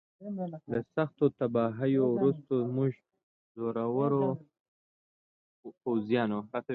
له 0.51 0.79
سختو 0.95 1.25
تباهیو 1.39 2.05
وروسته 2.15 2.53
زموږ 2.67 2.91
زړورو 3.55 4.25
پوځیانو. 5.81 6.39